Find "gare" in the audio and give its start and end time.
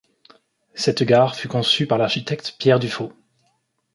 1.03-1.35